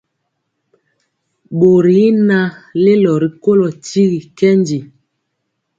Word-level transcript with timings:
Bori 1.57 1.97
y 2.07 2.09
naŋ 2.27 2.49
lelo 2.83 3.11
rikolo 3.23 3.65
tyigi 3.85 4.19
nkɛndi. 4.27 4.79